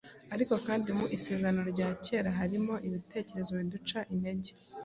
[0.33, 4.51] Ariko kandi mu Isezerano rya kera harimo ibitekerezo biduca intege: